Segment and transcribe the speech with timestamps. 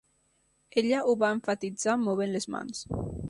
[0.81, 2.85] Ella ho va emfatitzar movent les mans.